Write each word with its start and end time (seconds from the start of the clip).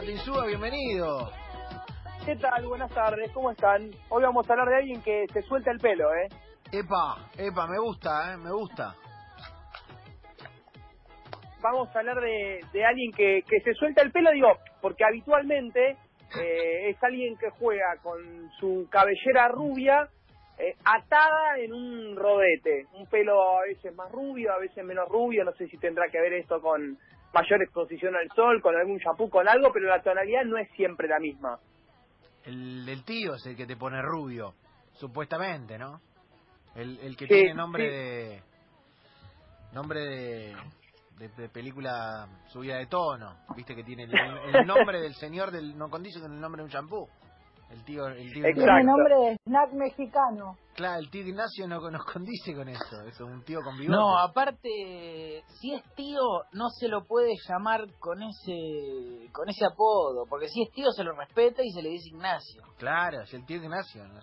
¿Cómo 0.00 0.06
le 0.06 0.14
va, 0.14 0.22
Patisúa? 0.22 0.46
Bienvenido. 0.46 1.30
¿Qué 2.24 2.36
tal? 2.36 2.66
Buenas 2.66 2.90
tardes, 2.92 3.30
¿cómo 3.32 3.50
están? 3.50 3.90
Hoy 4.08 4.22
vamos 4.22 4.48
a 4.48 4.52
hablar 4.52 4.68
de 4.68 4.76
alguien 4.76 5.02
que 5.02 5.26
se 5.32 5.42
suelta 5.42 5.70
el 5.70 5.78
pelo, 5.78 6.14
¿eh? 6.14 6.28
Epa, 6.72 7.28
epa, 7.36 7.66
me 7.66 7.78
gusta, 7.78 8.32
eh, 8.32 8.36
me 8.36 8.50
gusta. 8.52 8.94
Vamos 11.62 11.94
a 11.94 11.98
hablar 11.98 12.20
de, 12.20 12.60
de 12.72 12.84
alguien 12.84 13.12
que, 13.12 13.42
que 13.46 13.60
se 13.60 13.74
suelta 13.74 14.02
el 14.02 14.12
pelo, 14.12 14.30
digo, 14.30 14.48
porque 14.80 15.04
habitualmente 15.04 15.96
eh, 16.40 16.90
es 16.90 17.02
alguien 17.02 17.36
que 17.36 17.50
juega 17.50 17.96
con 18.02 18.50
su 18.58 18.88
cabellera 18.90 19.48
rubia 19.48 20.08
eh, 20.58 20.76
atada 20.84 21.58
en 21.58 21.72
un 21.72 22.16
rodete. 22.16 22.86
Un 22.94 23.06
pelo 23.06 23.58
a 23.58 23.62
veces 23.62 23.94
más 23.94 24.10
rubio, 24.10 24.52
a 24.52 24.58
veces 24.58 24.84
menos 24.84 25.08
rubio, 25.08 25.44
no 25.44 25.52
sé 25.52 25.68
si 25.68 25.76
tendrá 25.78 26.08
que 26.10 26.20
ver 26.20 26.34
esto 26.34 26.60
con 26.60 26.98
mayor 27.32 27.62
exposición 27.62 28.14
al 28.16 28.28
sol, 28.34 28.60
con 28.62 28.76
algún 28.76 28.98
champú, 29.00 29.28
con 29.30 29.48
algo, 29.48 29.72
pero 29.72 29.88
la 29.88 30.02
tonalidad 30.02 30.44
no 30.44 30.58
es 30.58 30.68
siempre 30.72 31.08
la 31.08 31.18
misma. 31.18 31.58
El, 32.44 32.88
el 32.88 33.04
tío 33.04 33.34
es 33.34 33.46
el 33.46 33.56
que 33.56 33.66
te 33.66 33.76
pone 33.76 34.00
rubio, 34.02 34.54
supuestamente, 34.94 35.78
¿no? 35.78 36.00
El, 36.74 36.98
el 37.00 37.16
que 37.16 37.26
Sí, 37.26 37.34
tiene 37.34 37.54
nombre 37.54 37.84
sí. 37.84 37.90
de... 37.96 38.42
Nombre 39.72 40.00
de, 40.00 40.56
de, 41.18 41.28
de 41.28 41.48
película 41.48 42.26
subida 42.48 42.76
de 42.78 42.86
tono. 42.86 43.36
Viste 43.54 43.76
que 43.76 43.84
tiene 43.84 44.04
el, 44.04 44.12
el 44.56 44.66
nombre 44.66 45.00
del 45.00 45.14
señor 45.14 45.52
del 45.52 45.78
no 45.78 45.88
condice 45.88 46.20
con 46.20 46.32
el 46.32 46.40
nombre 46.40 46.60
de 46.60 46.64
un 46.64 46.70
champú. 46.70 47.08
El 47.70 47.84
tío, 47.84 48.08
el 48.08 48.32
tío 48.32 48.44
Exacto. 48.46 48.64
Tiene 48.64 48.82
nombre 48.84 49.14
de 49.14 49.36
snack 49.44 49.72
mexicano. 49.74 50.56
Claro, 50.80 50.98
el 50.98 51.10
tío 51.10 51.20
Ignacio 51.26 51.68
no 51.68 51.78
nos 51.90 52.04
condice 52.06 52.54
con 52.54 52.66
eso. 52.70 53.02
Eso 53.02 53.08
es 53.08 53.20
un 53.20 53.42
tío 53.44 53.60
con 53.62 53.76
bigote. 53.76 53.98
No, 53.98 54.16
aparte, 54.18 55.44
si 55.60 55.74
es 55.74 55.82
tío, 55.94 56.22
no 56.52 56.70
se 56.70 56.88
lo 56.88 57.04
puede 57.04 57.34
llamar 57.46 57.84
con 57.98 58.22
ese 58.22 59.28
con 59.30 59.46
ese 59.50 59.66
apodo, 59.66 60.24
porque 60.26 60.48
si 60.48 60.62
es 60.62 60.70
tío 60.72 60.90
se 60.90 61.04
lo 61.04 61.12
respeta 61.12 61.62
y 61.62 61.70
se 61.70 61.82
le 61.82 61.90
dice 61.90 62.08
Ignacio. 62.08 62.62
Claro, 62.78 63.20
es 63.20 63.34
el 63.34 63.44
tío 63.44 63.58
Ignacio. 63.58 64.08
¿no? 64.08 64.20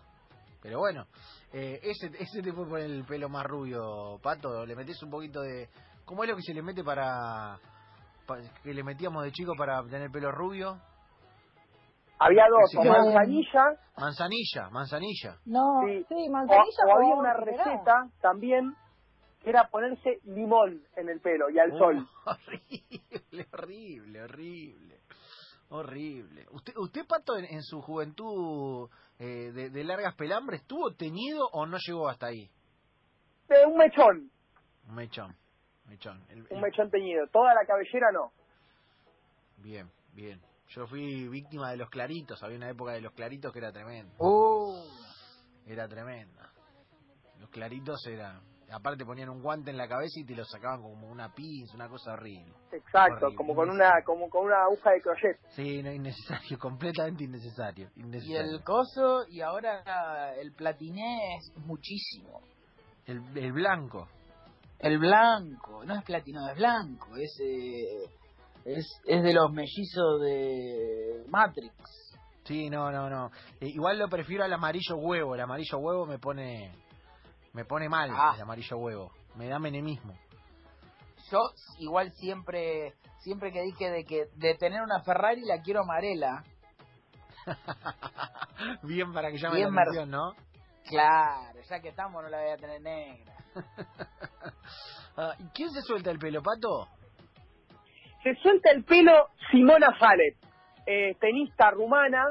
Pero 0.59 0.79
bueno, 0.79 1.05
eh, 1.53 1.79
ese, 1.83 2.07
ese 2.17 2.41
te 2.41 2.51
fue 2.51 2.67
por 2.67 2.79
el 2.79 3.05
pelo 3.05 3.29
más 3.29 3.45
rubio, 3.45 4.19
Pato. 4.23 4.65
Le 4.65 4.75
metes 4.75 5.01
un 5.03 5.11
poquito 5.11 5.41
de... 5.41 5.69
¿Cómo 6.05 6.23
es 6.23 6.29
lo 6.31 6.35
que 6.37 6.41
se 6.41 6.55
le 6.55 6.63
mete 6.63 6.83
para... 6.83 7.59
pa- 8.25 8.41
que 8.63 8.73
le 8.73 8.83
metíamos 8.83 9.23
de 9.23 9.31
chico 9.31 9.53
para 9.55 9.83
tener 9.83 10.09
pelo 10.09 10.31
rubio? 10.31 10.81
Había 12.19 12.45
dos, 12.49 12.71
Sí. 12.71 12.77
o 12.77 12.83
manzanilla 12.83 13.63
Manzanilla, 13.97 14.69
manzanilla. 14.71 15.37
No, 15.45 15.81
Sí. 15.85 16.29
manzanilla. 16.29 16.83
o 16.87 16.97
había 16.97 17.15
una 17.15 17.33
receta 17.33 18.09
también 18.21 18.73
que 19.43 19.49
era 19.51 19.67
ponerse 19.69 20.19
limón 20.25 20.81
en 20.95 21.09
el 21.09 21.19
pelo 21.21 21.49
y 21.49 21.59
al 21.59 21.71
Oh, 21.73 21.77
sol. 21.77 22.07
Horrible, 22.25 23.47
horrible, 23.53 24.21
horrible. 24.23 24.97
Horrible. 25.69 26.45
¿Usted, 26.51 26.73
usted 26.77 27.05
Pato, 27.07 27.37
en, 27.37 27.45
en 27.45 27.61
su 27.61 27.81
juventud 27.81 28.89
eh, 29.19 29.51
de, 29.51 29.69
de 29.69 29.83
largas 29.83 30.15
pelambres, 30.15 30.65
tuvo 30.65 30.91
teñido 30.93 31.45
o 31.51 31.65
no 31.65 31.77
llegó 31.85 32.07
hasta 32.07 32.27
ahí? 32.27 32.49
Eh, 33.49 33.65
un 33.65 33.77
mechón, 33.77 34.31
Un 34.87 34.95
mechón. 34.95 35.35
Mechón. 35.85 36.23
El- 36.29 36.41
un 36.43 36.47
el- 36.57 36.61
mechón 36.61 36.89
teñido. 36.89 37.27
Toda 37.27 37.53
la 37.53 37.65
cabellera 37.65 38.07
no. 38.13 38.31
Bien, 39.57 39.89
bien. 40.13 40.41
Yo 40.69 40.85
fui 40.87 41.27
víctima 41.29 41.71
de 41.71 41.77
los 41.77 41.89
claritos. 41.89 42.41
Había 42.43 42.57
una 42.57 42.69
época 42.69 42.91
de 42.93 43.01
los 43.01 43.13
claritos 43.13 43.51
que 43.53 43.59
era 43.59 43.71
tremenda. 43.71 44.13
Uh, 44.19 44.83
Era 45.65 45.87
tremenda. 45.87 46.51
Los 47.39 47.49
claritos 47.49 48.05
eran... 48.07 48.41
Aparte 48.69 49.05
ponían 49.05 49.29
un 49.29 49.41
guante 49.41 49.71
en 49.71 49.77
la 49.77 49.87
cabeza 49.87 50.19
y 50.19 50.25
te 50.25 50.35
lo 50.35 50.43
sacaban 50.43 50.81
como 50.81 51.07
una 51.07 51.33
pinza, 51.33 51.73
una 51.75 51.87
cosa 51.87 52.11
horrible. 52.13 52.53
Exacto, 52.73 53.27
Horrible. 53.27 53.35
como 53.37 53.55
con 53.55 53.69
una 53.69 54.03
como 54.03 54.29
con 54.29 54.45
una 54.45 54.63
aguja 54.63 54.91
de 54.91 55.01
crochet. 55.01 55.39
Sí, 55.51 55.81
no, 55.81 55.89
innecesario, 55.93 56.57
completamente 56.59 57.23
innecesario. 57.23 57.89
y 57.95 58.35
el 58.35 58.61
coso, 58.65 59.25
y 59.29 59.39
ahora 59.39 60.33
el 60.35 60.51
platiné 60.51 61.37
es 61.37 61.53
muchísimo. 61.65 62.41
el, 63.05 63.21
el 63.37 63.53
blanco. 63.53 64.09
El 64.79 64.99
blanco, 64.99 65.85
no 65.85 65.95
es 65.95 66.03
platino, 66.03 66.49
es 66.49 66.57
blanco, 66.57 67.15
es, 67.15 67.39
eh, 67.41 68.09
es, 68.67 69.01
es 69.05 69.23
de 69.23 69.33
los 69.33 69.51
mellizos 69.51 70.21
de 70.21 71.23
Matrix. 71.29 71.73
Sí, 72.43 72.69
no, 72.69 72.91
no, 72.91 73.09
no. 73.09 73.31
Eh, 73.59 73.67
igual 73.67 73.97
lo 73.97 74.07
prefiero 74.09 74.43
al 74.43 74.53
amarillo 74.53 74.97
huevo. 74.97 75.35
El 75.35 75.41
amarillo 75.41 75.77
huevo 75.79 76.05
me 76.05 76.19
pone 76.19 76.71
me 77.53 77.65
pone 77.65 77.89
mal 77.89 78.09
Ah. 78.13 78.33
el 78.35 78.41
amarillo 78.41 78.77
huevo. 78.77 79.11
Me 79.35 79.47
da 79.47 79.59
menemismo. 79.59 80.13
Yo 81.31 81.39
igual 81.79 82.11
siempre 82.13 82.93
siempre 83.19 83.51
que 83.51 83.61
dije 83.61 83.89
de 83.89 84.05
que 84.05 84.25
de 84.35 84.55
tener 84.55 84.81
una 84.81 85.01
Ferrari 85.01 85.41
la 85.45 85.61
quiero 85.61 85.81
amarela. 85.81 86.43
Bien 88.83 89.13
para 89.13 89.31
que 89.31 89.37
llame 89.37 89.57
Bien 89.57 89.73
la 89.73 89.81
atención, 89.81 90.09
¿no? 90.09 90.33
Claro, 90.89 91.59
ya 91.69 91.79
que 91.79 91.89
estamos 91.89 92.23
no 92.23 92.29
la 92.29 92.41
voy 92.41 92.51
a 92.51 92.57
tener 92.57 92.81
negra. 92.81 93.33
Ah, 95.19 95.33
¿y 95.39 95.45
¿Quién 95.47 95.71
se 95.71 95.81
suelta 95.81 96.11
el 96.11 96.19
pelo, 96.19 96.43
Pato? 96.43 96.87
Se 98.27 98.35
suelta 98.41 98.71
el 98.71 98.83
pelo 98.83 99.29
Simona 99.49 99.95
Halep, 99.97 100.35
eh, 100.85 101.15
tenista 101.17 101.71
rumana, 101.71 102.25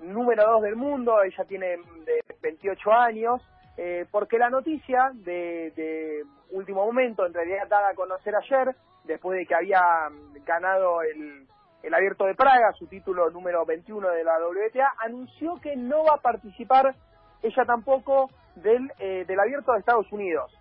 número 0.00 0.44
2 0.44 0.62
del 0.64 0.76
mundo, 0.76 1.22
ella 1.22 1.44
tiene 1.46 1.78
de 2.04 2.22
28 2.42 2.92
años, 2.92 3.40
eh, 3.78 4.04
porque 4.10 4.36
la 4.36 4.50
noticia 4.50 5.12
de, 5.14 5.72
de 5.76 6.24
último 6.50 6.84
momento, 6.84 7.24
en 7.24 7.32
realidad 7.32 7.66
dada 7.70 7.88
a 7.88 7.94
conocer 7.94 8.34
ayer, 8.36 8.76
después 9.04 9.38
de 9.38 9.46
que 9.46 9.54
había 9.54 9.80
mm, 10.10 10.44
ganado 10.44 11.00
el, 11.00 11.46
Abierto 11.90 12.26
de 12.26 12.34
Praga, 12.34 12.74
su 12.78 12.86
título 12.86 13.30
número 13.30 13.64
21 13.64 14.06
de 14.10 14.24
la 14.24 14.34
WTA, 14.40 14.92
anunció 14.98 15.58
que 15.62 15.74
no 15.74 16.04
va 16.04 16.16
a 16.16 16.20
participar 16.20 16.94
ella 17.42 17.64
tampoco 17.64 18.28
del, 18.56 18.92
eh, 18.98 19.24
del 19.26 19.40
Abierto 19.40 19.72
de 19.72 19.78
Estados 19.78 20.12
Unidos 20.12 20.52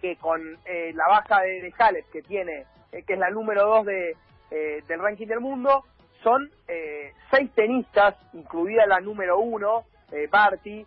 que 0.00 0.16
con 0.16 0.38
eh, 0.66 0.92
la 0.94 1.08
baja 1.08 1.40
de, 1.40 1.62
de 1.62 1.72
Halep 1.78 2.10
que 2.12 2.20
tiene, 2.20 2.66
eh, 2.94 3.02
que 3.02 3.14
es 3.14 3.18
la 3.18 3.30
número 3.30 3.66
2 3.66 3.86
de, 3.86 4.16
eh, 4.50 4.82
del 4.86 5.00
ranking 5.00 5.26
del 5.26 5.40
mundo, 5.40 5.84
son 6.22 6.50
eh, 6.68 7.12
seis 7.30 7.50
tenistas, 7.54 8.16
incluida 8.32 8.86
la 8.86 9.00
número 9.00 9.38
1, 9.38 9.84
eh, 10.12 10.28
Barty, 10.30 10.86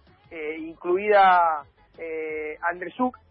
incluida 0.58 1.64
eh, 1.98 2.58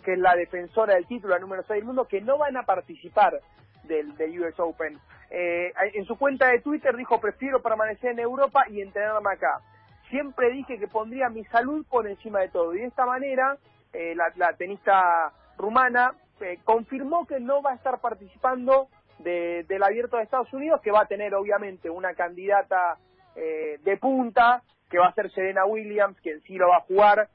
que 0.04 0.12
es 0.12 0.18
la 0.18 0.34
defensora 0.36 0.94
del 0.94 1.06
título, 1.06 1.34
la 1.34 1.40
número 1.40 1.62
6 1.62 1.78
del 1.78 1.84
mundo, 1.84 2.06
que 2.06 2.20
no 2.20 2.38
van 2.38 2.56
a 2.56 2.62
participar 2.62 3.40
del, 3.84 4.16
del 4.16 4.40
US 4.40 4.58
Open. 4.58 4.98
En 5.28 6.04
su 6.04 6.16
cuenta 6.16 6.48
de 6.48 6.60
Twitter 6.60 6.94
dijo, 6.96 7.20
prefiero 7.20 7.60
permanecer 7.60 8.12
en 8.12 8.20
Europa 8.20 8.64
y 8.70 8.80
entrenarme 8.80 9.32
acá. 9.32 9.60
Siempre 10.08 10.50
dije 10.50 10.78
que 10.78 10.86
pondría 10.86 11.28
mi 11.28 11.44
salud 11.46 11.84
por 11.90 12.06
encima 12.06 12.38
de 12.40 12.48
todo. 12.48 12.72
Y 12.74 12.78
de 12.78 12.86
esta 12.86 13.04
manera, 13.04 13.58
la, 13.92 14.32
la 14.36 14.52
tenista 14.52 15.32
rumana 15.56 16.14
eh, 16.40 16.58
confirmó 16.64 17.26
que 17.26 17.40
no 17.40 17.62
va 17.62 17.72
a 17.72 17.76
estar 17.76 18.00
participando 18.00 18.88
de- 19.18 19.64
del 19.68 19.82
abierto 19.82 20.16
de 20.18 20.24
Estados 20.24 20.52
Unidos, 20.52 20.80
que 20.82 20.90
va 20.90 21.00
a 21.02 21.06
tener 21.06 21.34
obviamente 21.34 21.88
una 21.90 22.14
candidata 22.14 22.98
eh, 23.34 23.78
de 23.82 23.96
punta, 23.96 24.62
que 24.90 24.98
va 24.98 25.08
a 25.08 25.14
ser 25.14 25.30
Serena 25.30 25.64
Williams, 25.66 26.18
quien 26.20 26.40
sí 26.42 26.56
lo 26.56 26.68
va 26.68 26.76
a 26.78 26.80
jugar. 26.82 27.28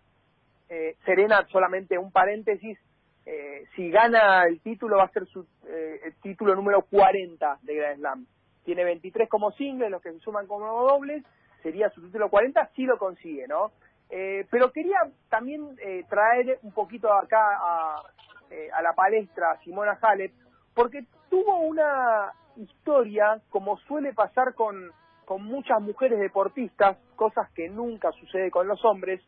Eh, 0.69 0.95
Serena, 1.05 1.45
solamente 1.51 1.97
un 1.97 2.11
paréntesis, 2.11 2.77
eh, 3.25 3.65
si 3.75 3.89
gana 3.91 4.45
el 4.45 4.61
título 4.61 4.97
va 4.97 5.03
a 5.03 5.09
ser 5.11 5.25
su 5.27 5.45
eh, 5.67 5.99
el 6.05 6.15
título 6.21 6.55
número 6.55 6.81
40 6.83 7.59
de 7.61 7.75
Grand 7.75 7.97
Slam. 7.99 8.25
Tiene 8.63 8.83
23 8.83 9.27
como 9.29 9.51
singles, 9.51 9.91
los 9.91 10.01
que 10.01 10.11
se 10.13 10.19
suman 10.19 10.47
como 10.47 10.65
dobles, 10.87 11.23
sería 11.61 11.89
su 11.89 12.01
título 12.01 12.29
40 12.29 12.69
si 12.75 12.83
lo 12.85 12.97
consigue, 12.97 13.47
¿no? 13.47 13.71
Eh, 14.13 14.45
pero 14.51 14.73
quería 14.73 14.97
también 15.29 15.77
eh, 15.81 16.03
traer 16.09 16.59
un 16.63 16.73
poquito 16.73 17.11
acá 17.13 17.39
a, 17.39 18.03
eh, 18.49 18.67
a 18.73 18.81
la 18.81 18.91
palestra 18.91 19.51
a 19.51 19.57
Simona 19.63 19.97
Halep, 20.01 20.33
porque 20.73 21.05
tuvo 21.29 21.61
una 21.61 22.33
historia, 22.57 23.39
como 23.49 23.77
suele 23.77 24.13
pasar 24.13 24.53
con, 24.53 24.91
con 25.23 25.45
muchas 25.45 25.81
mujeres 25.81 26.19
deportistas, 26.19 26.97
cosas 27.15 27.49
que 27.51 27.69
nunca 27.69 28.11
sucede 28.11 28.51
con 28.51 28.67
los 28.67 28.83
hombres, 28.83 29.21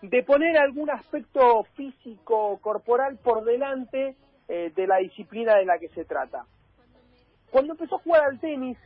de 0.00 0.22
poner 0.22 0.56
algún 0.56 0.88
aspecto 0.88 1.64
físico, 1.74 2.58
corporal 2.62 3.18
por 3.18 3.44
delante 3.44 4.16
de 4.46 4.86
la 4.86 4.98
disciplina 4.98 5.54
de 5.56 5.64
la 5.64 5.78
que 5.78 5.88
se 5.88 6.04
trata. 6.04 6.44
Cuando 7.50 7.72
empezó 7.72 7.96
a 7.96 8.02
jugar 8.02 8.24
al 8.24 8.38
tenis, 8.38 8.76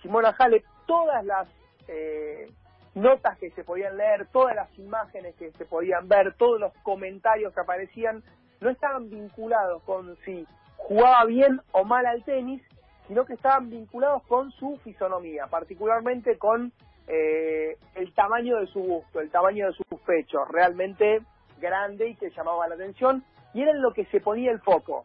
Simona 0.00 0.32
Halep, 0.38 0.64
todas 0.86 1.24
las 1.24 1.48
notas 2.96 3.38
que 3.38 3.50
se 3.50 3.62
podían 3.62 3.96
leer, 3.96 4.26
todas 4.32 4.56
las 4.56 4.76
imágenes 4.78 5.34
que 5.36 5.52
se 5.52 5.66
podían 5.66 6.08
ver, 6.08 6.34
todos 6.34 6.58
los 6.58 6.72
comentarios 6.82 7.52
que 7.52 7.60
aparecían, 7.60 8.22
no 8.60 8.70
estaban 8.70 9.10
vinculados 9.10 9.82
con 9.82 10.16
si 10.24 10.46
jugaba 10.76 11.24
bien 11.26 11.60
o 11.72 11.84
mal 11.84 12.06
al 12.06 12.24
tenis, 12.24 12.62
sino 13.06 13.26
que 13.26 13.34
estaban 13.34 13.68
vinculados 13.68 14.22
con 14.24 14.50
su 14.52 14.78
fisonomía, 14.78 15.46
particularmente 15.46 16.38
con 16.38 16.72
eh, 17.06 17.76
el 17.94 18.14
tamaño 18.14 18.58
de 18.58 18.66
su 18.66 18.80
busto, 18.80 19.20
el 19.20 19.30
tamaño 19.30 19.66
de 19.66 19.72
sus 19.74 20.00
pechos, 20.00 20.48
realmente 20.48 21.20
grande 21.60 22.08
y 22.08 22.16
que 22.16 22.30
llamaba 22.30 22.66
la 22.66 22.76
atención, 22.76 23.22
y 23.52 23.60
era 23.62 23.72
en 23.72 23.82
lo 23.82 23.92
que 23.92 24.06
se 24.06 24.20
ponía 24.20 24.50
el 24.50 24.60
foco. 24.60 25.04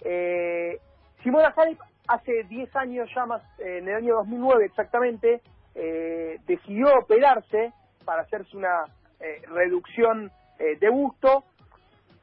Eh, 0.00 0.80
Simona 1.22 1.52
Halep 1.54 1.78
hace 2.08 2.44
10 2.44 2.74
años 2.76 3.10
ya 3.14 3.26
más, 3.26 3.42
en 3.58 3.88
el 3.88 3.94
año 3.94 4.14
2009 4.16 4.64
exactamente, 4.64 5.42
eh, 5.82 6.38
decidió 6.46 6.88
operarse 6.98 7.72
para 8.04 8.20
hacerse 8.20 8.54
una 8.54 8.84
eh, 9.18 9.40
reducción 9.48 10.30
eh, 10.58 10.76
de 10.78 10.90
busto 10.90 11.44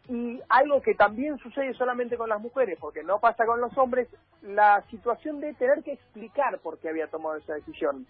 y 0.09 0.39
algo 0.50 0.80
que 0.80 0.94
también 0.94 1.39
sucede 1.39 1.74
solamente 1.74 2.18
con 2.18 2.30
las 2.30 2.39
mujeres, 2.39 2.77
porque 2.80 3.04
no 3.04 3.19
pasa 3.19 3.48
con 3.48 3.59
los 3.59 3.75
hombres, 3.75 4.09
la 4.44 4.83
situación 4.92 5.39
de 5.39 5.56
tener 5.56 5.83
que 5.83 5.94
explicar 5.94 6.59
por 6.59 6.77
qué 6.77 6.89
había 6.89 7.07
tomado 7.07 7.38
esa 7.38 7.56
decisión. 7.56 8.06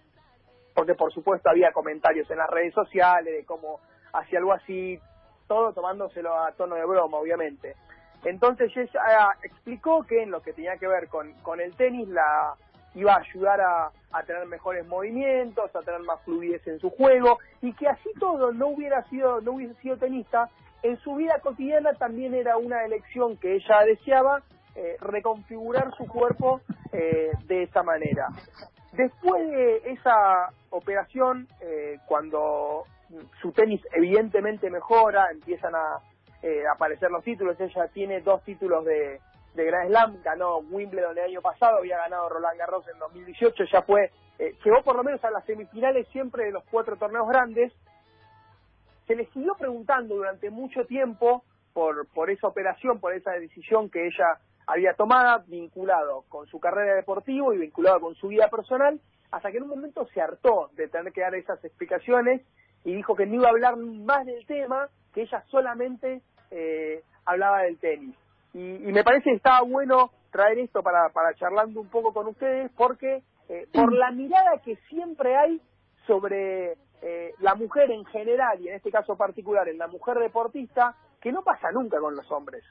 Porque 0.74 0.94
por 0.94 1.14
supuesto 1.14 1.48
había 1.48 1.72
comentarios 1.72 2.30
en 2.30 2.36
las 2.36 2.50
redes 2.50 2.74
sociales 2.74 3.32
de 3.34 3.46
cómo 3.46 3.80
hacía 4.12 4.40
algo 4.40 4.52
así, 4.52 5.00
todo 5.46 5.72
tomándoselo 5.72 6.38
a 6.38 6.52
tono 6.52 6.74
de 6.74 6.84
broma, 6.84 7.16
obviamente. 7.16 7.74
Entonces 8.22 8.70
ella 8.76 9.30
explicó 9.42 10.02
que 10.02 10.24
en 10.24 10.30
lo 10.30 10.42
que 10.42 10.52
tenía 10.52 10.76
que 10.76 10.86
ver 10.86 11.08
con, 11.08 11.32
con 11.40 11.58
el 11.58 11.74
tenis 11.74 12.06
la 12.08 12.54
iba 12.94 13.14
a 13.14 13.20
ayudar 13.20 13.60
a, 13.62 13.90
a 14.12 14.22
tener 14.22 14.46
mejores 14.46 14.86
movimientos, 14.86 15.74
a 15.74 15.80
tener 15.80 16.00
más 16.00 16.20
fluidez 16.24 16.66
en 16.66 16.78
su 16.80 16.90
juego 16.90 17.38
y 17.60 17.72
que 17.74 17.88
así 17.88 18.10
todo 18.18 18.52
no 18.52 18.68
hubiera 18.68 19.02
sido 19.10 19.40
no 19.40 19.52
hubiese 19.52 19.74
sido 19.82 19.96
tenista, 19.96 20.48
en 20.82 20.96
su 20.98 21.14
vida 21.16 21.40
cotidiana 21.40 21.92
también 21.94 22.34
era 22.34 22.56
una 22.56 22.84
elección 22.84 23.36
que 23.36 23.56
ella 23.56 23.80
deseaba 23.84 24.42
eh, 24.74 24.96
reconfigurar 25.00 25.92
su 25.96 26.06
cuerpo 26.06 26.60
eh, 26.92 27.32
de 27.46 27.64
esa 27.64 27.82
manera. 27.82 28.28
Después 28.92 29.48
de 29.50 29.76
esa 29.92 30.50
operación, 30.70 31.46
eh, 31.60 31.98
cuando 32.06 32.84
su 33.40 33.52
tenis 33.52 33.80
evidentemente 33.92 34.70
mejora, 34.70 35.30
empiezan 35.30 35.74
a 35.74 35.98
eh, 36.42 36.62
aparecer 36.72 37.10
los 37.10 37.24
títulos, 37.24 37.58
ella 37.60 37.88
tiene 37.88 38.20
dos 38.20 38.42
títulos 38.44 38.84
de, 38.84 39.20
de 39.58 39.64
Grand 39.64 39.88
Slam, 39.88 40.22
ganó 40.22 40.58
Wimbledon 40.58 41.18
el 41.18 41.24
año 41.24 41.42
pasado, 41.42 41.78
había 41.78 41.98
ganado 41.98 42.28
Roland 42.28 42.58
Garros 42.58 42.86
en 42.88 42.98
2018, 42.98 43.64
ya 43.64 43.82
fue, 43.82 44.12
eh, 44.38 44.54
llegó 44.64 44.82
por 44.82 44.96
lo 44.96 45.02
menos 45.02 45.22
a 45.24 45.30
las 45.30 45.44
semifinales 45.44 46.06
siempre 46.08 46.44
de 46.44 46.52
los 46.52 46.64
cuatro 46.70 46.96
torneos 46.96 47.28
grandes. 47.28 47.72
Se 49.08 49.16
le 49.16 49.26
siguió 49.26 49.56
preguntando 49.56 50.14
durante 50.14 50.50
mucho 50.50 50.84
tiempo 50.86 51.42
por, 51.72 52.06
por 52.08 52.30
esa 52.30 52.46
operación, 52.46 53.00
por 53.00 53.14
esa 53.14 53.32
decisión 53.32 53.90
que 53.90 54.06
ella 54.06 54.38
había 54.66 54.94
tomado, 54.94 55.42
vinculado 55.48 56.24
con 56.28 56.46
su 56.46 56.60
carrera 56.60 56.94
deportiva 56.94 57.52
y 57.52 57.58
vinculado 57.58 58.00
con 58.00 58.14
su 58.14 58.28
vida 58.28 58.48
personal, 58.48 59.00
hasta 59.32 59.50
que 59.50 59.56
en 59.56 59.64
un 59.64 59.70
momento 59.70 60.06
se 60.14 60.20
hartó 60.20 60.70
de 60.74 60.86
tener 60.88 61.12
que 61.12 61.22
dar 61.22 61.34
esas 61.34 61.62
explicaciones 61.64 62.42
y 62.84 62.94
dijo 62.94 63.16
que 63.16 63.26
no 63.26 63.34
iba 63.34 63.48
a 63.48 63.50
hablar 63.50 63.76
más 63.76 64.24
del 64.24 64.46
tema, 64.46 64.88
que 65.12 65.22
ella 65.22 65.42
solamente 65.48 66.22
eh, 66.52 67.02
hablaba 67.24 67.62
del 67.62 67.78
tenis. 67.78 68.14
Y, 68.58 68.92
me 68.92 69.04
parece 69.04 69.30
que 69.30 69.36
estaba 69.36 69.62
bueno 69.62 70.10
traer 70.32 70.58
esto 70.58 70.82
para, 70.82 71.10
para 71.10 71.32
charlando 71.34 71.80
un 71.80 71.88
poco 71.88 72.12
con 72.12 72.26
ustedes, 72.26 72.72
porque 72.76 73.22
eh, 73.48 73.66
por 73.72 73.92
la 73.92 74.10
mirada 74.10 74.58
que 74.64 74.74
siempre 74.88 75.36
hay 75.36 75.60
sobre 76.06 76.72
eh, 77.02 77.34
la 77.38 77.54
mujer 77.54 77.90
en 77.92 78.04
general, 78.06 78.60
y 78.60 78.68
en 78.68 78.74
este 78.74 78.90
caso 78.90 79.16
particular, 79.16 79.68
en 79.68 79.78
la 79.78 79.86
mujer 79.86 80.18
deportista, 80.18 80.96
que 81.20 81.30
no 81.30 81.42
pasa 81.42 81.70
nunca 81.72 82.00
con 82.00 82.16
los 82.16 82.28
hombres. 82.32 82.64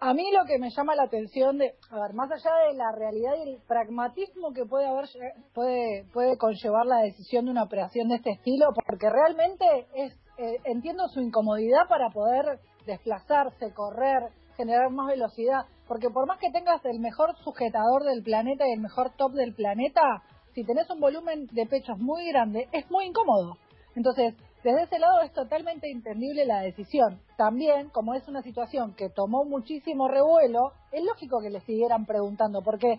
A 0.00 0.12
mí 0.12 0.30
lo 0.32 0.44
que 0.44 0.58
me 0.58 0.70
llama 0.70 0.96
la 0.96 1.04
atención 1.04 1.56
de, 1.56 1.74
a 1.90 2.00
ver, 2.00 2.12
más 2.12 2.30
allá 2.30 2.50
de 2.68 2.74
la 2.74 2.90
realidad 2.92 3.34
y 3.38 3.50
el 3.50 3.62
pragmatismo 3.68 4.52
que 4.52 4.66
puede 4.66 4.86
haber, 4.86 5.06
puede, 5.54 6.04
puede 6.12 6.36
conllevar 6.36 6.86
la 6.86 6.98
decisión 7.02 7.44
de 7.44 7.52
una 7.52 7.62
operación 7.62 8.08
de 8.08 8.16
este 8.16 8.32
estilo, 8.32 8.66
porque 8.86 9.08
realmente 9.08 9.64
es, 9.94 10.12
eh, 10.38 10.58
entiendo 10.64 11.06
su 11.08 11.20
incomodidad 11.20 11.88
para 11.88 12.10
poder 12.10 12.58
desplazarse, 12.86 13.72
correr, 13.72 14.30
generar 14.56 14.90
más 14.90 15.08
velocidad, 15.08 15.66
porque 15.88 16.10
por 16.10 16.26
más 16.26 16.38
que 16.38 16.50
tengas 16.50 16.84
el 16.84 17.00
mejor 17.00 17.36
sujetador 17.42 18.04
del 18.04 18.22
planeta 18.22 18.66
y 18.66 18.72
el 18.72 18.80
mejor 18.80 19.10
top 19.16 19.32
del 19.32 19.54
planeta, 19.54 20.22
si 20.54 20.64
tenés 20.64 20.88
un 20.90 21.00
volumen 21.00 21.46
de 21.52 21.66
pechos 21.66 21.98
muy 21.98 22.28
grande, 22.28 22.68
es 22.72 22.88
muy 22.90 23.06
incómodo. 23.06 23.56
Entonces, 23.96 24.34
desde 24.62 24.84
ese 24.84 24.98
lado 24.98 25.20
es 25.20 25.32
totalmente 25.32 25.90
entendible 25.90 26.46
la 26.46 26.60
decisión. 26.60 27.20
También, 27.36 27.90
como 27.90 28.14
es 28.14 28.26
una 28.28 28.42
situación 28.42 28.94
que 28.94 29.10
tomó 29.10 29.44
muchísimo 29.44 30.08
revuelo, 30.08 30.72
es 30.90 31.04
lógico 31.04 31.40
que 31.42 31.50
le 31.50 31.60
siguieran 31.60 32.06
preguntando, 32.06 32.62
porque 32.62 32.98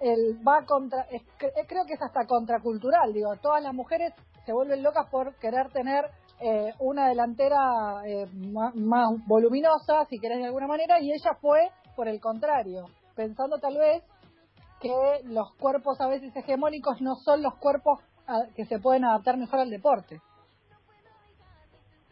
él 0.00 0.40
va 0.46 0.64
contra, 0.64 1.02
es, 1.10 1.22
creo 1.38 1.84
que 1.86 1.94
es 1.94 2.02
hasta 2.02 2.26
contracultural, 2.26 3.12
digo, 3.12 3.34
todas 3.36 3.62
las 3.62 3.74
mujeres 3.74 4.12
se 4.44 4.52
vuelven 4.52 4.82
locas 4.82 5.08
por 5.10 5.34
querer 5.36 5.70
tener 5.70 6.10
eh, 6.40 6.72
una 6.80 7.08
delantera 7.08 8.02
eh, 8.06 8.26
más, 8.52 8.74
más, 8.74 9.08
voluminosa, 9.26 10.04
si 10.08 10.18
querés 10.18 10.38
de 10.38 10.46
alguna 10.46 10.66
manera, 10.66 11.00
y 11.00 11.10
ella 11.12 11.34
fue 11.40 11.70
por 11.94 12.08
el 12.08 12.20
contrario, 12.20 12.84
pensando 13.14 13.58
tal 13.58 13.78
vez 13.78 14.02
que 14.80 14.92
los 15.24 15.54
cuerpos 15.54 16.00
a 16.00 16.08
veces 16.08 16.36
hegemónicos 16.36 17.00
no 17.00 17.14
son 17.16 17.42
los 17.42 17.54
cuerpos 17.54 18.00
a, 18.26 18.46
que 18.54 18.66
se 18.66 18.78
pueden 18.78 19.04
adaptar 19.04 19.38
mejor 19.38 19.60
al 19.60 19.70
deporte. 19.70 20.20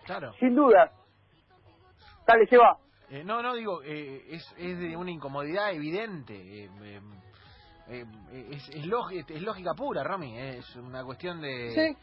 Claro. 0.04 0.32
Sin 0.38 0.54
duda. 0.54 0.90
Dale, 2.26 2.46
se 2.46 2.56
va. 2.56 2.78
Eh, 3.10 3.22
no, 3.24 3.42
no, 3.42 3.54
digo, 3.54 3.82
eh, 3.82 4.24
es, 4.30 4.54
es 4.56 4.78
de 4.78 4.96
una 4.96 5.10
incomodidad 5.10 5.72
evidente. 5.72 6.64
Eh, 6.64 6.70
eh, 7.88 8.04
es, 8.50 8.68
es, 8.70 9.30
es, 9.30 9.42
lógica 9.42 9.74
pura, 9.74 10.02
Rami. 10.02 10.38
Es 10.38 10.76
una 10.76 11.04
cuestión 11.04 11.40
de, 11.40 11.70
sí. 11.70 11.96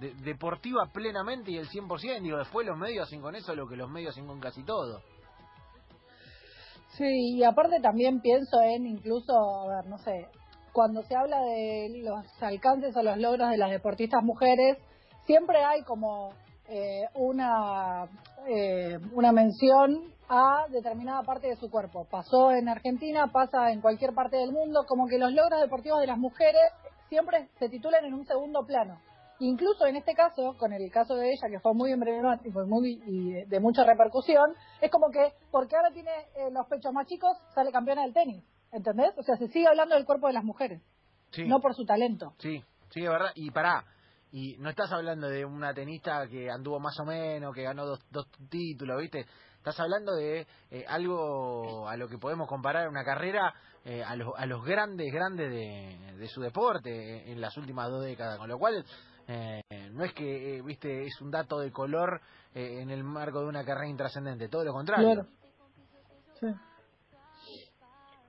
De, 0.00 0.14
deportiva 0.24 0.86
plenamente 0.92 1.50
y 1.50 1.56
el 1.56 1.68
100%. 1.68 2.22
Digo, 2.22 2.38
después 2.38 2.66
los 2.66 2.78
medios 2.78 3.06
hacen 3.06 3.20
con 3.20 3.34
eso 3.34 3.54
lo 3.54 3.68
que 3.68 3.76
los 3.76 3.90
medios 3.90 4.10
hacen 4.10 4.26
con 4.26 4.40
casi 4.40 4.64
todo. 4.64 5.00
Sí, 6.96 7.36
y 7.36 7.44
aparte 7.44 7.80
también 7.80 8.20
pienso 8.20 8.60
en 8.62 8.86
incluso, 8.86 9.34
a 9.34 9.76
ver, 9.76 9.86
no 9.86 9.98
sé, 9.98 10.28
cuando 10.72 11.02
se 11.02 11.14
habla 11.14 11.40
de 11.40 12.02
los 12.02 12.24
alcances 12.42 12.96
o 12.96 13.02
los 13.02 13.18
logros 13.18 13.50
de 13.50 13.58
las 13.58 13.70
deportistas 13.70 14.22
mujeres, 14.22 14.78
siempre 15.26 15.62
hay 15.62 15.82
como 15.82 16.32
eh, 16.68 17.04
una, 17.14 18.04
eh, 18.46 18.98
una 19.12 19.32
mención 19.32 20.14
a 20.28 20.66
determinada 20.70 21.22
parte 21.22 21.48
de 21.48 21.56
su 21.56 21.70
cuerpo. 21.70 22.06
Pasó 22.10 22.50
en 22.52 22.68
Argentina, 22.68 23.30
pasa 23.32 23.70
en 23.70 23.80
cualquier 23.80 24.14
parte 24.14 24.36
del 24.36 24.52
mundo, 24.52 24.84
como 24.86 25.06
que 25.06 25.18
los 25.18 25.32
logros 25.32 25.60
deportivos 25.60 26.00
de 26.00 26.08
las 26.08 26.18
mujeres 26.18 26.62
siempre 27.08 27.48
se 27.58 27.68
titulan 27.68 28.04
en 28.04 28.14
un 28.14 28.26
segundo 28.26 28.64
plano. 28.66 28.98
Incluso 29.38 29.86
en 29.86 29.96
este 29.96 30.14
caso, 30.14 30.56
con 30.58 30.72
el 30.72 30.90
caso 30.90 31.14
de 31.14 31.30
ella, 31.30 31.48
que 31.50 31.60
fue 31.60 31.74
muy 31.74 31.92
emblemático 31.92 32.62
y, 32.62 32.66
muy, 32.66 33.02
y 33.06 33.44
de 33.44 33.60
mucha 33.60 33.84
repercusión, 33.84 34.54
es 34.80 34.90
como 34.90 35.10
que, 35.10 35.32
porque 35.50 35.76
ahora 35.76 35.90
tiene 35.92 36.10
eh, 36.36 36.50
los 36.50 36.66
pechos 36.66 36.92
más 36.92 37.06
chicos, 37.06 37.36
sale 37.54 37.70
campeona 37.70 38.02
del 38.02 38.14
tenis. 38.14 38.42
¿Entendés? 38.72 39.12
O 39.16 39.22
sea, 39.22 39.36
se 39.36 39.48
sigue 39.48 39.68
hablando 39.68 39.94
del 39.94 40.04
cuerpo 40.04 40.26
de 40.26 40.32
las 40.32 40.44
mujeres, 40.44 40.82
sí. 41.30 41.46
no 41.46 41.60
por 41.60 41.74
su 41.74 41.84
talento. 41.84 42.34
Sí, 42.38 42.62
sí, 42.90 43.00
de 43.00 43.08
verdad. 43.08 43.30
Y 43.34 43.50
pará, 43.50 43.84
y 44.32 44.56
no 44.58 44.70
estás 44.70 44.92
hablando 44.92 45.28
de 45.28 45.44
una 45.44 45.72
tenista 45.72 46.26
que 46.28 46.50
anduvo 46.50 46.80
más 46.80 46.98
o 47.00 47.04
menos, 47.04 47.54
que 47.54 47.62
ganó 47.62 47.86
dos, 47.86 48.00
dos 48.10 48.26
títulos, 48.50 49.00
¿viste? 49.00 49.24
Estás 49.56 49.80
hablando 49.80 50.14
de 50.14 50.46
eh, 50.70 50.84
algo 50.88 51.88
a 51.88 51.96
lo 51.96 52.08
que 52.08 52.18
podemos 52.18 52.48
comparar 52.48 52.88
una 52.88 53.04
carrera 53.04 53.54
eh, 53.84 54.02
a, 54.02 54.14
los, 54.14 54.32
a 54.36 54.46
los 54.46 54.64
grandes, 54.64 55.12
grandes 55.12 55.50
de, 55.50 56.16
de 56.16 56.28
su 56.28 56.40
deporte 56.40 57.30
en 57.30 57.40
las 57.40 57.56
últimas 57.56 57.88
dos 57.88 58.04
décadas, 58.04 58.38
con 58.38 58.48
lo 58.48 58.58
cual 58.58 58.84
eh, 59.28 59.62
no 59.92 60.04
es 60.04 60.12
que, 60.12 60.62
viste, 60.64 61.04
es 61.04 61.20
un 61.20 61.30
dato 61.30 61.58
de 61.58 61.72
color 61.72 62.20
en 62.54 62.90
el 62.90 63.04
marco 63.04 63.40
de 63.40 63.48
una 63.48 63.64
carrera 63.64 63.88
intrascendente, 63.88 64.48
todo 64.48 64.64
lo 64.64 64.72
contrario. 64.72 65.12
Claro. 65.14 65.28
Sí. 66.40 66.46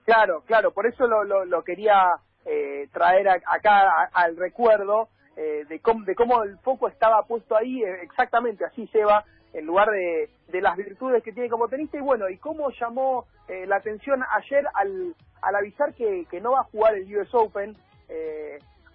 Claro, 0.07 0.41
claro, 0.45 0.71
por 0.71 0.87
eso 0.87 1.05
lo, 1.05 1.25
lo, 1.25 1.43
lo 1.43 1.63
quería 1.63 2.13
eh, 2.45 2.87
traer 2.93 3.27
a, 3.27 3.33
acá 3.45 3.89
a, 3.89 4.09
al 4.13 4.37
recuerdo 4.37 5.09
eh, 5.35 5.65
de, 5.67 5.79
cómo, 5.81 6.05
de 6.05 6.15
cómo 6.15 6.43
el 6.43 6.57
foco 6.59 6.87
estaba 6.87 7.23
puesto 7.23 7.57
ahí, 7.57 7.83
eh, 7.83 8.03
exactamente 8.03 8.63
así 8.63 8.87
se 8.87 9.03
va, 9.03 9.25
en 9.51 9.65
lugar 9.65 9.89
de, 9.89 10.29
de 10.47 10.61
las 10.61 10.77
virtudes 10.77 11.21
que 11.23 11.33
tiene 11.33 11.49
como 11.49 11.67
tenista, 11.67 11.97
y 11.97 12.01
bueno, 12.01 12.29
y 12.29 12.37
cómo 12.37 12.69
llamó 12.71 13.25
eh, 13.49 13.65
la 13.67 13.75
atención 13.77 14.23
ayer 14.31 14.65
al, 14.73 15.13
al 15.41 15.55
avisar 15.55 15.93
que, 15.93 16.25
que 16.31 16.39
no 16.39 16.53
va 16.53 16.61
a 16.61 16.71
jugar 16.71 16.95
el 16.95 17.17
US 17.17 17.33
Open, 17.33 17.75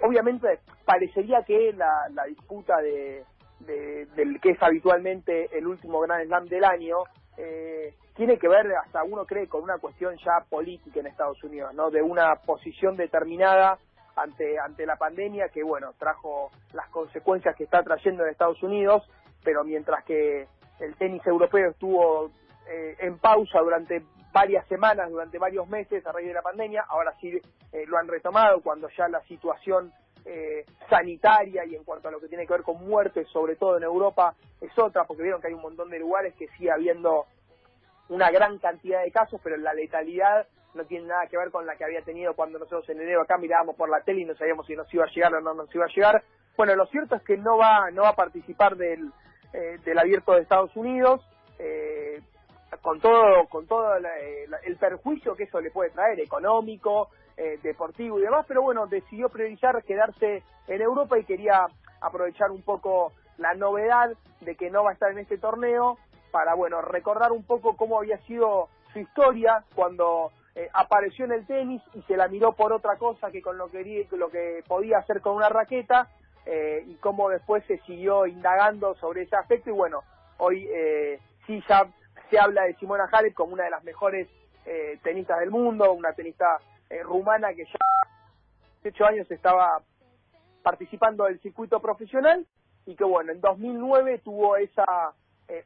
obviamente 0.02 0.60
parecería 0.84 1.42
que 1.42 1.72
la, 1.72 2.08
la 2.12 2.24
disputa 2.24 2.76
de, 2.78 3.24
del 3.66 4.40
que 4.40 4.50
es 4.50 4.62
habitualmente 4.62 5.56
el 5.56 5.66
último 5.66 6.00
Gran 6.00 6.26
Slam 6.26 6.46
del 6.46 6.64
año, 6.64 6.98
eh, 7.36 7.94
tiene 8.14 8.38
que 8.38 8.48
ver, 8.48 8.66
hasta 8.84 9.02
uno 9.04 9.24
cree, 9.24 9.48
con 9.48 9.62
una 9.62 9.78
cuestión 9.78 10.16
ya 10.18 10.44
política 10.48 11.00
en 11.00 11.06
Estados 11.06 11.42
Unidos, 11.42 11.72
¿no? 11.74 11.90
De 11.90 12.02
una 12.02 12.34
posición 12.36 12.96
determinada 12.96 13.78
ante, 14.16 14.58
ante 14.58 14.84
la 14.84 14.96
pandemia 14.96 15.48
que, 15.48 15.62
bueno, 15.62 15.92
trajo 15.98 16.50
las 16.74 16.88
consecuencias 16.88 17.56
que 17.56 17.64
está 17.64 17.82
trayendo 17.82 18.24
en 18.24 18.30
Estados 18.30 18.62
Unidos, 18.62 19.02
pero 19.42 19.64
mientras 19.64 20.04
que 20.04 20.46
el 20.80 20.94
tenis 20.96 21.26
europeo 21.26 21.70
estuvo 21.70 22.30
eh, 22.68 22.96
en 22.98 23.18
pausa 23.18 23.60
durante 23.60 24.02
varias 24.32 24.66
semanas, 24.66 25.10
durante 25.10 25.38
varios 25.38 25.68
meses 25.68 26.06
a 26.06 26.12
raíz 26.12 26.28
de 26.28 26.34
la 26.34 26.42
pandemia, 26.42 26.84
ahora 26.88 27.14
sí 27.20 27.40
eh, 27.72 27.84
lo 27.86 27.98
han 27.98 28.08
retomado 28.08 28.60
cuando 28.60 28.88
ya 28.96 29.08
la 29.08 29.20
situación 29.22 29.92
eh, 30.24 30.64
sanitaria 30.88 31.64
y 31.64 31.74
en 31.74 31.84
cuanto 31.84 32.08
a 32.08 32.10
lo 32.10 32.20
que 32.20 32.28
tiene 32.28 32.46
que 32.46 32.52
ver 32.52 32.62
con 32.62 32.84
muertes, 32.86 33.28
sobre 33.28 33.56
todo 33.56 33.76
en 33.76 33.82
Europa, 33.82 34.34
es 34.60 34.76
otra, 34.78 35.04
porque 35.04 35.22
vieron 35.22 35.40
que 35.40 35.48
hay 35.48 35.54
un 35.54 35.62
montón 35.62 35.90
de 35.90 35.98
lugares 35.98 36.34
que 36.34 36.48
sigue 36.56 36.70
habiendo 36.70 37.26
una 38.08 38.30
gran 38.30 38.58
cantidad 38.58 39.02
de 39.02 39.10
casos, 39.10 39.40
pero 39.42 39.56
la 39.56 39.74
letalidad 39.74 40.46
no 40.74 40.84
tiene 40.84 41.08
nada 41.08 41.26
que 41.26 41.36
ver 41.36 41.50
con 41.50 41.66
la 41.66 41.76
que 41.76 41.84
había 41.84 42.02
tenido 42.02 42.34
cuando 42.34 42.58
nosotros 42.58 42.88
en 42.88 43.00
enero 43.00 43.22
acá 43.22 43.36
mirábamos 43.36 43.76
por 43.76 43.90
la 43.90 44.00
tele 44.00 44.22
y 44.22 44.24
no 44.24 44.34
sabíamos 44.34 44.66
si 44.66 44.74
nos 44.74 44.92
iba 44.94 45.04
a 45.04 45.10
llegar 45.10 45.34
o 45.34 45.40
no 45.40 45.54
nos 45.54 45.74
iba 45.74 45.84
a 45.84 45.94
llegar. 45.94 46.22
Bueno, 46.56 46.74
lo 46.76 46.86
cierto 46.86 47.16
es 47.16 47.22
que 47.22 47.36
no 47.36 47.58
va, 47.58 47.90
no 47.90 48.02
va 48.02 48.10
a 48.10 48.16
participar 48.16 48.76
del, 48.76 49.10
eh, 49.52 49.78
del 49.84 49.98
abierto 49.98 50.32
de 50.32 50.42
Estados 50.42 50.74
Unidos, 50.76 51.20
eh, 51.58 51.91
con 52.80 53.00
todo, 53.00 53.46
con 53.48 53.66
todo 53.66 53.96
el 53.96 54.76
perjuicio 54.76 55.34
que 55.34 55.44
eso 55.44 55.60
le 55.60 55.70
puede 55.70 55.90
traer, 55.90 56.20
económico, 56.20 57.10
eh, 57.36 57.58
deportivo 57.62 58.18
y 58.18 58.22
demás, 58.22 58.44
pero 58.46 58.62
bueno, 58.62 58.86
decidió 58.86 59.28
priorizar 59.28 59.82
quedarse 59.84 60.42
en 60.68 60.80
Europa 60.80 61.18
y 61.18 61.24
quería 61.24 61.66
aprovechar 62.00 62.50
un 62.50 62.62
poco 62.62 63.12
la 63.38 63.54
novedad 63.54 64.12
de 64.40 64.54
que 64.54 64.70
no 64.70 64.84
va 64.84 64.90
a 64.90 64.92
estar 64.94 65.10
en 65.10 65.18
este 65.18 65.38
torneo 65.38 65.98
para, 66.30 66.54
bueno, 66.54 66.80
recordar 66.82 67.32
un 67.32 67.44
poco 67.44 67.76
cómo 67.76 67.98
había 67.98 68.18
sido 68.26 68.68
su 68.92 69.00
historia 69.00 69.64
cuando 69.74 70.30
eh, 70.54 70.68
apareció 70.74 71.24
en 71.24 71.32
el 71.32 71.46
tenis 71.46 71.82
y 71.94 72.02
se 72.02 72.16
la 72.16 72.28
miró 72.28 72.52
por 72.52 72.72
otra 72.72 72.96
cosa 72.96 73.30
que 73.30 73.40
con 73.40 73.56
lo 73.56 73.70
que, 73.70 74.06
lo 74.12 74.28
que 74.30 74.62
podía 74.66 74.98
hacer 74.98 75.20
con 75.20 75.36
una 75.36 75.48
raqueta 75.48 76.08
eh, 76.44 76.84
y 76.86 76.94
cómo 76.96 77.28
después 77.28 77.64
se 77.66 77.78
siguió 77.78 78.26
indagando 78.26 78.94
sobre 78.96 79.22
ese 79.22 79.36
aspecto 79.36 79.70
y 79.70 79.72
bueno, 79.72 80.02
hoy 80.38 80.68
eh, 80.70 81.20
sí 81.46 81.62
ya 81.68 81.86
se 82.32 82.38
habla 82.38 82.62
de 82.62 82.74
Simona 82.76 83.10
Halep 83.12 83.34
como 83.34 83.52
una 83.52 83.64
de 83.64 83.70
las 83.70 83.84
mejores 83.84 84.26
eh, 84.64 84.98
tenistas 85.02 85.38
del 85.40 85.50
mundo, 85.50 85.92
una 85.92 86.14
tenista 86.14 86.46
rumana 87.04 87.52
que 87.54 87.64
ya 87.64 87.78
hace 88.02 88.90
18 88.90 89.04
años 89.04 89.30
estaba 89.30 89.82
participando 90.62 91.24
del 91.24 91.40
circuito 91.40 91.80
profesional 91.80 92.46
y 92.86 92.96
que 92.96 93.04
bueno, 93.04 93.32
en 93.32 93.40
2009 93.40 94.22
tuvo 94.24 94.56
esa 94.56 94.84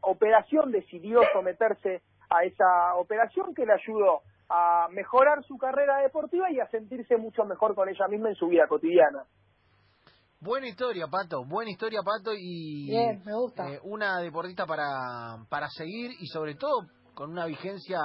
operación, 0.00 0.72
decidió 0.72 1.20
someterse 1.32 2.02
a 2.30 2.42
esa 2.42 2.96
operación 2.96 3.54
que 3.54 3.64
le 3.64 3.72
ayudó 3.72 4.22
a 4.48 4.88
mejorar 4.90 5.44
su 5.44 5.58
carrera 5.58 5.98
deportiva 5.98 6.50
y 6.50 6.58
a 6.58 6.68
sentirse 6.70 7.16
mucho 7.16 7.44
mejor 7.44 7.76
con 7.76 7.88
ella 7.88 8.08
misma 8.08 8.30
en 8.30 8.34
su 8.34 8.48
vida 8.48 8.66
cotidiana. 8.66 9.24
Buena 10.38 10.68
historia, 10.68 11.06
Pato, 11.06 11.44
buena 11.46 11.70
historia, 11.70 12.00
Pato, 12.04 12.34
y 12.34 12.90
me 13.24 13.34
gusta. 13.34 13.70
Eh, 13.70 13.80
una 13.84 14.20
deportista 14.20 14.66
para, 14.66 15.38
para 15.48 15.66
seguir 15.70 16.10
y 16.20 16.26
sobre 16.26 16.56
todo 16.56 16.86
con 17.14 17.30
una 17.30 17.46
vigencia 17.46 17.98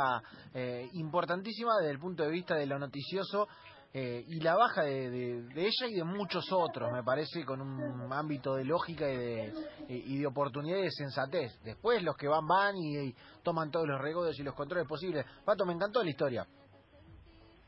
eh, 0.53 0.87
importantísima 0.93 1.77
desde 1.79 1.91
el 1.91 1.99
punto 1.99 2.23
de 2.23 2.29
vista 2.29 2.55
de 2.55 2.65
lo 2.65 2.79
noticioso 2.79 3.49
eh, 3.93 4.23
y 4.25 4.39
la 4.39 4.55
baja 4.55 4.83
de, 4.83 5.39
ella 5.55 5.87
y 5.89 5.95
de 5.95 6.03
muchos 6.05 6.45
otros, 6.53 6.89
me 6.93 7.03
parece, 7.03 7.43
con 7.43 7.59
un 7.59 8.13
ámbito 8.13 8.55
de 8.55 8.63
lógica 8.63 9.11
y 9.11 9.17
de, 9.17 9.53
y 9.89 10.17
de 10.17 10.25
oportunidad 10.25 10.77
y 10.77 10.83
de 10.83 10.91
sensatez. 10.91 11.61
Después 11.65 12.01
los 12.01 12.15
que 12.15 12.29
van 12.29 12.47
van 12.47 12.77
y, 12.77 13.13
toman 13.43 13.71
todos 13.71 13.87
los 13.87 13.99
regodos 13.99 14.39
y 14.39 14.43
los 14.43 14.55
controles 14.55 14.87
posibles. 14.87 15.25
Pato, 15.43 15.65
me 15.65 15.73
encantó 15.73 16.01
la 16.01 16.09
historia. 16.09 16.47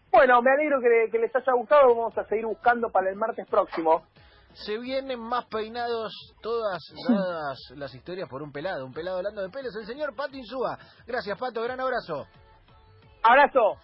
Bueno, 0.09 0.41
me 0.41 0.51
alegro 0.51 0.79
que, 0.79 1.11
que 1.11 1.19
les 1.19 1.35
haya 1.35 1.51
gustado. 1.51 1.93
Vamos 1.93 2.17
a 2.17 2.23
seguir 2.29 2.45
buscando 2.45 2.89
para 2.89 3.09
el 3.09 3.17
martes 3.17 3.45
próximo. 3.47 4.03
Se 4.53 4.77
vienen 4.77 5.19
más 5.19 5.45
peinados, 5.45 6.13
todas 6.41 6.81
dadas 7.07 7.57
las 7.75 7.93
historias 7.93 8.29
por 8.29 8.43
un 8.43 8.51
pelado. 8.51 8.85
Un 8.85 8.93
pelado 8.93 9.17
hablando 9.17 9.41
de 9.41 9.49
pelos, 9.49 9.75
el 9.75 9.85
señor 9.85 10.15
Pato 10.15 10.37
Insúa. 10.37 10.77
Gracias, 11.05 11.37
Pato. 11.37 11.61
Gran 11.61 11.79
abrazo. 11.79 12.27
Abrazo. 13.23 13.79